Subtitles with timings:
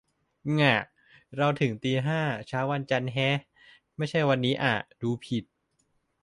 [0.59, 0.75] ง่ะ
[1.37, 3.37] เราถึงตีห้า เช้าวันจันทร์แฮะ
[3.97, 5.43] ไม่ใช่วันนี้อ่ะ ดูผิด